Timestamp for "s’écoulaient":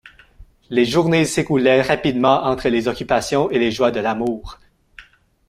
1.25-1.83